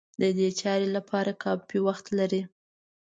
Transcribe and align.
د 0.21 0.23
دې 0.37 0.49
چارې 0.61 0.87
لپاره 0.97 1.31
کافي 1.43 1.79
وخت 1.87 2.05
لري. 2.19 2.41